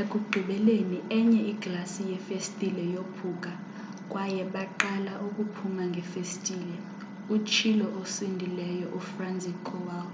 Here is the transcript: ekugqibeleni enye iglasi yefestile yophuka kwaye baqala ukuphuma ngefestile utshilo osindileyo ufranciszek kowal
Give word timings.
ekugqibeleni 0.00 0.98
enye 1.18 1.40
iglasi 1.52 2.02
yefestile 2.12 2.82
yophuka 2.94 3.52
kwaye 4.10 4.42
baqala 4.54 5.12
ukuphuma 5.26 5.82
ngefestile 5.92 6.76
utshilo 7.34 7.86
osindileyo 8.00 8.86
ufranciszek 8.98 9.56
kowal 9.66 10.06